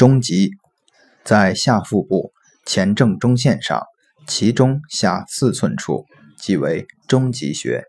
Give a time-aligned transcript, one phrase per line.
[0.00, 0.52] 中极
[1.24, 2.32] 在下腹部
[2.64, 3.82] 前正中线上，
[4.26, 6.06] 其中下四寸处，
[6.38, 7.84] 即为中极穴。